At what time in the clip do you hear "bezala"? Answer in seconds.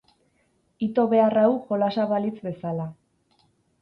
2.49-2.89